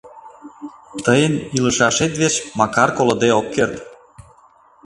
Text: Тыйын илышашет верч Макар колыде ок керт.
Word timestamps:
Тыйын 1.05 1.33
илышашет 1.57 2.13
верч 2.19 2.35
Макар 2.59 2.89
колыде 2.97 3.29
ок 3.39 3.47
керт. 3.55 3.75